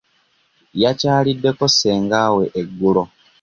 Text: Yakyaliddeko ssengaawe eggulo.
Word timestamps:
Yakyaliddeko 0.81 1.63
ssengaawe 1.71 2.43
eggulo. 2.59 3.03